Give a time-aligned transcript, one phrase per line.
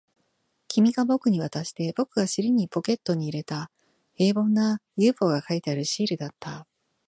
[0.67, 3.69] 君が僕に渡して、僕が尻にポケットに入れた、
[4.15, 6.65] 平凡な ＵＦＯ が描いてあるシールだった